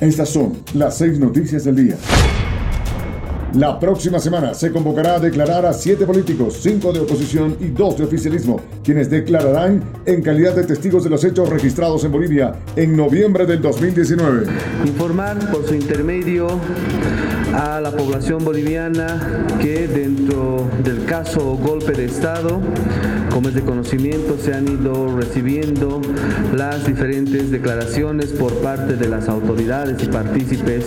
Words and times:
Estas 0.00 0.30
son 0.30 0.54
las 0.72 0.96
seis 0.96 1.18
noticias 1.18 1.64
del 1.64 1.76
día. 1.76 1.96
La 3.54 3.80
próxima 3.80 4.20
semana 4.20 4.54
se 4.54 4.70
convocará 4.70 5.16
a 5.16 5.18
declarar 5.18 5.66
a 5.66 5.72
siete 5.72 6.06
políticos, 6.06 6.58
cinco 6.62 6.92
de 6.92 7.00
oposición 7.00 7.56
y 7.58 7.66
dos 7.66 7.98
de 7.98 8.04
oficialismo, 8.04 8.60
quienes 8.84 9.10
declararán 9.10 9.82
en 10.06 10.22
calidad 10.22 10.54
de 10.54 10.62
testigos 10.62 11.02
de 11.02 11.10
los 11.10 11.24
hechos 11.24 11.48
registrados 11.48 12.04
en 12.04 12.12
Bolivia 12.12 12.54
en 12.76 12.96
noviembre 12.96 13.46
del 13.46 13.60
2019. 13.60 14.46
Informar 14.86 15.50
por 15.50 15.66
su 15.66 15.74
intermedio 15.74 16.46
a 17.52 17.80
la 17.80 17.90
población 17.90 18.44
boliviana 18.44 19.46
que 19.60 19.88
dentro 19.88 20.68
del 20.84 21.04
caso 21.04 21.56
golpe 21.56 21.92
de 21.92 22.04
Estado, 22.04 22.60
como 23.30 23.48
es 23.48 23.54
de 23.54 23.62
conocimiento, 23.62 24.36
se 24.38 24.54
han 24.54 24.68
ido 24.68 25.16
recibiendo 25.16 26.00
las 26.54 26.86
diferentes 26.86 27.50
declaraciones 27.50 28.26
por 28.26 28.54
parte 28.60 28.94
de 28.94 29.08
las 29.08 29.28
autoridades 29.28 30.00
y 30.02 30.06
partícipes. 30.06 30.86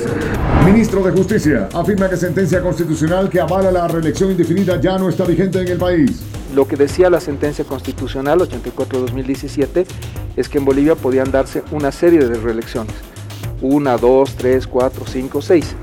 Ministro 0.66 1.04
de 1.04 1.12
Justicia 1.12 1.68
afirma 1.74 2.10
que 2.10 2.16
sentencia 2.16 2.53
constitucional 2.62 3.30
que 3.30 3.40
avala 3.40 3.72
la 3.72 3.88
reelección 3.88 4.32
indefinida 4.32 4.80
ya 4.80 4.98
no 4.98 5.10
está 5.10 5.26
vigente 5.26 5.62
en 5.62 5.68
el 5.68 5.78
país. 5.78 6.22
Lo 6.54 6.68
que 6.68 6.76
decía 6.76 7.10
la 7.10 7.20
sentencia 7.20 7.66
constitucional 7.66 8.40
84-2017 8.40 9.86
es 10.36 10.50
que 10.50 10.58
en 10.58 10.66
Bolivia 10.66 10.96
podían 10.96 11.32
darse 11.32 11.64
una 11.72 11.92
serie 11.92 12.20
de 12.20 12.40
reelecciones. 12.40 12.96
Una, 13.62 13.98
dos, 13.98 14.36
tres, 14.36 14.68
cuatro, 14.68 15.06
cinco, 15.08 15.42
seis 15.42 15.76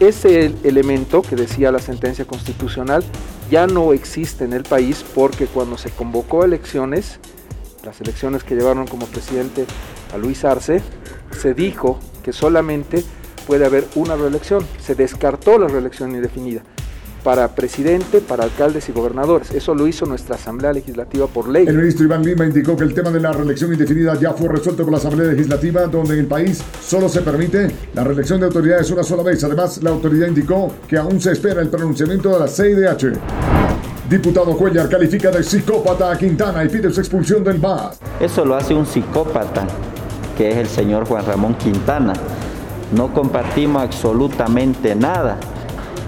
ese 0.00 0.52
elemento 0.64 1.22
que 1.22 1.36
decía 1.36 1.70
la 1.70 1.78
sentencia 1.78 2.24
constitucional 2.24 3.04
ya 3.50 3.66
no 3.66 3.92
existe 3.92 4.44
en 4.44 4.52
el 4.52 4.64
país 4.64 5.04
porque 5.14 5.46
cuando 5.46 5.78
se 5.78 5.90
convocó 5.90 6.44
elecciones, 6.44 7.20
las 7.84 8.00
elecciones 8.00 8.42
que 8.42 8.56
llevaron 8.56 8.86
como 8.86 9.06
presidente 9.06 9.66
a 10.12 10.18
Luis 10.18 10.44
Arce, 10.44 10.82
se 11.30 11.54
dijo 11.54 11.98
que 12.22 12.32
solamente 12.32 13.04
puede 13.46 13.66
haber 13.66 13.84
una 13.94 14.16
reelección, 14.16 14.66
se 14.80 14.94
descartó 14.94 15.58
la 15.58 15.68
reelección 15.68 16.14
indefinida 16.14 16.62
para 17.24 17.48
presidente, 17.48 18.20
para 18.20 18.44
alcaldes 18.44 18.88
y 18.88 18.92
gobernadores. 18.92 19.50
Eso 19.50 19.74
lo 19.74 19.88
hizo 19.88 20.04
nuestra 20.06 20.36
Asamblea 20.36 20.72
Legislativa 20.72 21.26
por 21.26 21.48
ley. 21.48 21.66
El 21.66 21.78
ministro 21.78 22.04
Iván 22.04 22.22
Lima 22.22 22.44
indicó 22.44 22.76
que 22.76 22.84
el 22.84 22.92
tema 22.92 23.10
de 23.10 23.18
la 23.18 23.32
reelección 23.32 23.72
indefinida 23.72 24.14
ya 24.20 24.34
fue 24.34 24.48
resuelto 24.48 24.84
por 24.84 24.92
la 24.92 24.98
Asamblea 24.98 25.32
Legislativa, 25.32 25.86
donde 25.86 26.14
en 26.14 26.20
el 26.20 26.26
país 26.26 26.62
solo 26.82 27.08
se 27.08 27.22
permite 27.22 27.68
la 27.94 28.04
reelección 28.04 28.38
de 28.40 28.46
autoridades 28.46 28.90
una 28.90 29.02
sola 29.02 29.22
vez. 29.22 29.42
Además, 29.42 29.82
la 29.82 29.90
autoridad 29.90 30.28
indicó 30.28 30.72
que 30.86 30.98
aún 30.98 31.20
se 31.20 31.32
espera 31.32 31.62
el 31.62 31.70
pronunciamiento 31.70 32.30
de 32.30 32.38
la 32.38 32.46
CIDH. 32.46 33.18
Diputado 34.08 34.54
Cuellar 34.54 34.90
califica 34.90 35.30
de 35.30 35.42
psicópata 35.42 36.12
a 36.12 36.18
Quintana 36.18 36.62
y 36.62 36.68
pide 36.68 36.90
su 36.90 37.00
expulsión 37.00 37.42
del 37.42 37.58
MAS. 37.58 37.98
Eso 38.20 38.44
lo 38.44 38.54
hace 38.54 38.74
un 38.74 38.84
psicópata, 38.84 39.66
que 40.36 40.50
es 40.50 40.56
el 40.58 40.66
señor 40.66 41.06
Juan 41.06 41.24
Ramón 41.24 41.54
Quintana. 41.54 42.12
No 42.96 43.12
compartimos 43.12 43.82
absolutamente 43.82 44.94
nada 44.94 45.38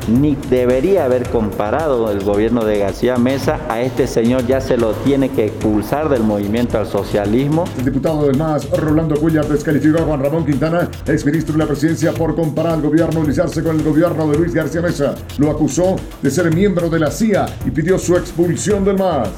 ni 0.08 0.36
debería 0.36 1.04
haber 1.04 1.28
comparado 1.30 2.10
el 2.10 2.22
gobierno 2.22 2.64
de 2.64 2.78
García 2.78 3.16
Mesa 3.16 3.60
a 3.68 3.80
este 3.80 4.06
señor, 4.06 4.46
ya 4.46 4.60
se 4.60 4.76
lo 4.76 4.92
tiene 4.92 5.30
que 5.30 5.46
expulsar 5.46 6.08
del 6.08 6.22
movimiento 6.22 6.78
al 6.78 6.86
socialismo. 6.86 7.64
El 7.78 7.86
diputado 7.86 8.26
del 8.26 8.36
MAS, 8.36 8.70
Rolando 8.70 9.16
Cuellar, 9.16 9.46
descalificó 9.46 9.98
a 9.98 10.02
Juan 10.02 10.20
Ramón 10.20 10.46
Quintana, 10.46 10.88
exministro 11.06 11.54
de 11.54 11.58
la 11.58 11.66
presidencia, 11.66 12.12
por 12.12 12.34
comparar 12.34 12.74
al 12.74 12.82
gobierno 12.82 13.24
de 13.24 13.36
con 13.62 13.76
el 13.76 13.82
gobierno 13.82 14.28
de 14.28 14.38
Luis 14.38 14.54
García 14.54 14.80
Mesa. 14.80 15.14
Lo 15.38 15.50
acusó 15.50 15.96
de 16.22 16.30
ser 16.30 16.54
miembro 16.54 16.88
de 16.88 16.98
la 16.98 17.10
CIA 17.10 17.46
y 17.66 17.70
pidió 17.70 17.98
su 17.98 18.16
expulsión 18.16 18.84
del 18.84 18.98
MAS. 18.98 19.28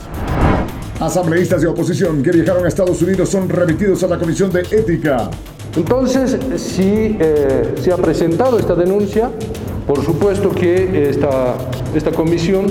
Asambleístas 1.00 1.60
de 1.60 1.68
oposición 1.68 2.22
que 2.22 2.30
viajaron 2.30 2.64
a 2.64 2.68
Estados 2.68 3.00
Unidos 3.02 3.28
son 3.28 3.48
remitidos 3.48 4.02
a 4.02 4.08
la 4.08 4.18
Comisión 4.18 4.50
de 4.50 4.60
Ética. 4.60 5.30
Entonces, 5.76 6.38
si 6.56 7.16
eh, 7.20 7.74
se 7.80 7.92
ha 7.92 7.96
presentado 7.96 8.58
esta 8.58 8.74
denuncia, 8.74 9.30
por 9.86 10.04
supuesto 10.04 10.50
que 10.50 11.08
esta, 11.08 11.54
esta 11.94 12.10
comisión 12.12 12.66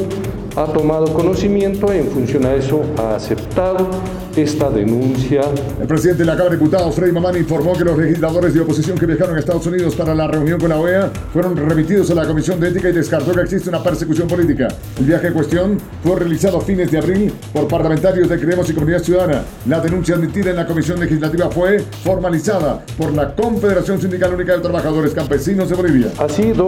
ha 0.57 0.65
tomado 0.65 1.13
conocimiento 1.13 1.93
y 1.93 1.99
en 1.99 2.07
función 2.07 2.43
a 2.47 2.55
eso 2.55 2.81
ha 2.97 3.15
aceptado 3.15 3.87
esta 4.35 4.69
denuncia. 4.71 5.41
El 5.79 5.87
presidente 5.87 6.23
de 6.23 6.25
la 6.25 6.33
Cámara 6.33 6.55
de 6.55 6.57
Diputados, 6.57 6.95
Freddy 6.95 7.11
Mamani, 7.11 7.39
informó 7.39 7.73
que 7.73 7.83
los 7.83 7.97
legisladores 7.97 8.53
de 8.55 8.61
oposición 8.61 8.97
que 8.97 9.05
viajaron 9.05 9.35
a 9.35 9.39
Estados 9.39 9.65
Unidos 9.67 9.95
para 9.95 10.15
la 10.15 10.27
reunión 10.27 10.59
con 10.59 10.69
la 10.69 10.79
OEA 10.79 11.11
fueron 11.31 11.55
remitidos 11.55 12.09
a 12.09 12.15
la 12.15 12.25
Comisión 12.25 12.59
de 12.59 12.69
Ética 12.69 12.89
y 12.89 12.91
descartó 12.91 13.33
que 13.33 13.41
existe 13.41 13.69
una 13.69 13.83
persecución 13.83 14.27
política. 14.27 14.67
El 14.97 15.05
viaje 15.05 15.27
en 15.27 15.33
cuestión 15.33 15.77
fue 16.03 16.15
realizado 16.15 16.57
a 16.57 16.61
fines 16.61 16.91
de 16.91 16.97
abril 16.97 17.33
por 17.53 17.67
parlamentarios 17.67 18.27
de 18.27 18.39
Creemos 18.39 18.67
y 18.69 18.73
Comunidad 18.73 19.03
Ciudadana. 19.03 19.43
La 19.67 19.79
denuncia 19.79 20.15
admitida 20.15 20.49
en 20.49 20.55
la 20.55 20.65
Comisión 20.65 20.99
Legislativa 20.99 21.51
fue 21.51 21.79
formalizada 22.03 22.83
por 22.97 23.13
la 23.13 23.35
Confederación 23.35 24.01
Sindical 24.01 24.33
Única 24.33 24.53
de 24.53 24.61
Trabajadores 24.61 25.13
Campesinos 25.13 25.69
de 25.69 25.75
Bolivia. 25.75 26.07
Ha 26.17 26.29
sido 26.29 26.67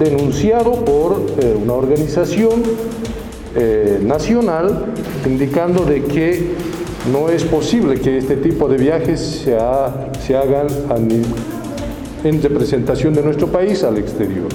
denunciado 0.00 0.84
por 0.84 1.24
eh, 1.40 1.56
una 1.60 1.74
organización 1.74 2.62
eh, 3.56 3.98
nacional 4.02 4.86
indicando 5.26 5.84
de 5.84 6.02
que 6.04 6.52
no 7.12 7.28
es 7.28 7.44
posible 7.44 8.00
que 8.00 8.18
este 8.18 8.36
tipo 8.36 8.68
de 8.68 8.76
viajes 8.76 9.20
se, 9.20 9.56
se 10.24 10.36
hagan 10.36 10.66
en 12.24 12.42
representación 12.42 13.14
de 13.14 13.22
nuestro 13.22 13.46
país 13.46 13.82
al 13.84 13.98
exterior. 13.98 14.48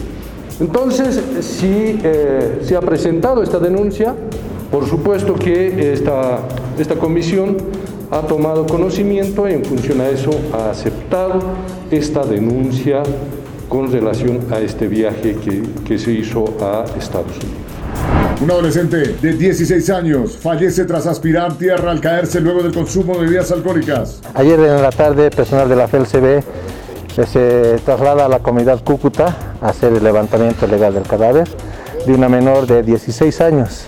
Entonces, 0.59 1.20
si 1.42 2.00
eh, 2.04 2.59
se 2.62 2.76
ha 2.76 2.81
presentado 2.81 3.42
esta 3.42 3.59
denuncia, 3.59 4.14
por 4.72 4.88
supuesto 4.88 5.36
que 5.36 5.94
esta, 5.94 6.40
esta 6.78 6.96
comisión 6.96 7.58
ha 8.12 8.22
tomado 8.22 8.66
conocimiento 8.68 9.50
y 9.50 9.54
en 9.54 9.66
función 9.66 10.02
a 10.02 10.10
eso 10.10 10.31
ha 10.54 10.70
aceptado 10.70 11.40
esta 11.90 12.24
denuncia 12.24 13.02
con 13.68 13.92
relación 13.92 14.40
a 14.52 14.60
este 14.60 14.88
viaje 14.88 15.36
que, 15.44 15.64
que 15.84 15.98
se 15.98 16.12
hizo 16.12 16.46
a 16.62 16.86
Estados 16.98 17.38
Unidos. 17.38 17.62
Un 18.42 18.52
adolescente 18.52 19.16
de 19.22 19.34
16 19.34 19.90
años 19.90 20.38
fallece 20.38 20.86
tras 20.86 21.08
aspirar 21.08 21.54
tierra 21.54 21.92
al 21.92 22.02
caerse 22.02 22.42
luego 22.42 22.64
del 22.64 22.74
consumo 22.74 23.14
de 23.16 23.26
bebidas 23.26 23.52
alcohólicas. 23.52 24.22
Ayer 24.34 24.60
en 24.60 24.82
la 24.82 24.92
tarde, 24.92 25.30
personal 25.30 25.70
de 25.70 25.76
la 25.76 25.88
FLCB 25.88 26.26
eh, 26.26 26.44
se 27.26 27.80
traslada 27.86 28.26
a 28.26 28.30
la 28.30 28.40
comunidad 28.40 28.84
Cúcuta 28.84 29.38
a 29.62 29.70
hacer 29.70 29.94
el 29.94 30.04
levantamiento 30.04 30.68
legal 30.68 30.94
del 30.94 31.04
cadáver 31.04 31.48
de 32.06 32.14
una 32.14 32.28
menor 32.28 32.68
de 32.68 32.84
16 32.84 33.40
años, 33.42 33.86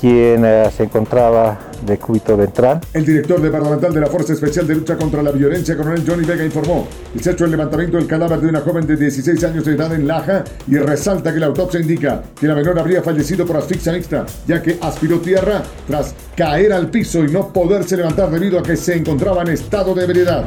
quien 0.00 0.44
eh, 0.44 0.70
se 0.76 0.84
encontraba 0.84 1.58
de 1.82 1.98
cúbito 1.98 2.36
ventral. 2.36 2.80
El 2.92 3.04
director 3.04 3.40
departamental 3.40 3.92
de 3.92 4.00
la 4.00 4.06
Fuerza 4.06 4.32
Especial 4.32 4.66
de 4.66 4.74
Lucha 4.74 4.96
contra 4.96 5.22
la 5.22 5.30
Violencia, 5.30 5.76
coronel 5.76 6.04
Johnny 6.06 6.24
Vega, 6.24 6.44
informó 6.44 6.86
ha 7.28 7.30
hecho 7.32 7.44
el 7.44 7.50
levantamiento 7.50 7.96
del 7.98 8.06
cadáver 8.06 8.40
de 8.40 8.48
una 8.48 8.60
joven 8.60 8.86
de 8.86 8.96
16 8.96 9.44
años 9.44 9.64
de 9.64 9.74
edad 9.74 9.92
en 9.92 10.06
Laja 10.06 10.44
y 10.66 10.76
resalta 10.78 11.32
que 11.32 11.40
la 11.40 11.46
autopsia 11.46 11.80
indica 11.80 12.22
que 12.38 12.46
la 12.46 12.54
menor 12.54 12.78
habría 12.78 13.02
fallecido 13.02 13.44
por 13.44 13.56
asfixia 13.56 13.92
mixta, 13.92 14.24
ya 14.46 14.62
que 14.62 14.78
aspiró 14.80 15.20
tierra 15.20 15.62
tras 15.86 16.14
caer 16.36 16.72
al 16.72 16.90
piso 16.90 17.24
y 17.24 17.28
no 17.30 17.52
poderse 17.52 17.96
levantar 17.96 18.30
debido 18.30 18.58
a 18.58 18.62
que 18.62 18.76
se 18.76 18.96
encontraba 18.96 19.42
en 19.42 19.48
estado 19.48 19.94
de 19.94 20.04
ebriedad. 20.04 20.44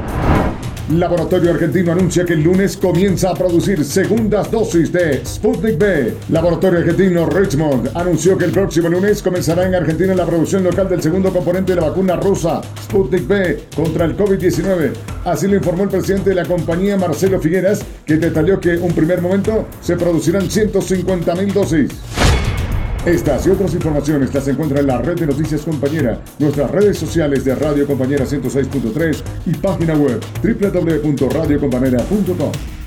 Laboratorio 0.90 1.52
Argentino 1.52 1.92
anuncia 1.92 2.26
que 2.26 2.34
el 2.34 2.44
lunes 2.44 2.76
comienza 2.76 3.30
a 3.30 3.34
producir 3.34 3.86
segundas 3.86 4.52
dosis 4.52 4.92
de 4.92 5.24
Sputnik 5.26 5.78
B. 5.78 6.14
Laboratorio 6.30 6.80
Argentino 6.80 7.26
Richmond 7.28 7.92
anunció 7.94 8.38
que 8.38 8.46
el 8.46 8.52
próximo 8.52 8.90
lunes 8.90 9.22
comenzará 9.22 9.66
en 9.66 9.76
Argentina 9.76 10.14
la 10.14 10.26
producción 10.26 10.64
local 10.64 10.90
del 10.90 11.02
segundo 11.02 11.32
componente 11.32 11.76
de 11.76 11.82
la 11.82 11.88
vacuna 11.88 12.16
rusa, 12.18 12.62
Sputnik 12.84 13.28
B, 13.28 13.64
contra 13.76 14.06
el 14.06 14.18
COVID-19. 14.18 14.92
Así 15.24 15.48
lo 15.48 15.56
informó 15.56 15.84
el 15.84 15.90
presidente 15.90 16.32
de 16.32 16.36
la 16.36 16.46
compañía, 16.46 16.98
Marcelo 16.98 17.40
Figueras, 17.40 17.82
que 18.06 18.18
detalló 18.18 18.60
que 18.60 18.74
en 18.74 18.84
un 18.84 18.94
primer 18.94 19.22
momento 19.22 19.68
se 19.82 19.96
producirán 19.96 20.50
150 20.50 21.36
mil 21.36 21.54
dosis. 21.54 22.21
Estas 23.06 23.48
y 23.48 23.50
otras 23.50 23.74
informaciones 23.74 24.32
las 24.32 24.48
encuentra 24.48 24.80
en 24.80 24.86
la 24.86 25.00
red 25.00 25.20
de 25.20 25.26
noticias 25.26 25.62
compañera, 25.62 26.22
nuestras 26.38 26.70
redes 26.70 27.00
sociales 27.00 27.44
de 27.44 27.56
Radio 27.56 27.88
Compañera 27.88 28.26
106.3 28.26 29.24
y 29.48 29.56
página 29.56 29.96
web 29.96 30.20
www.radiocompañera.com. 30.44 32.81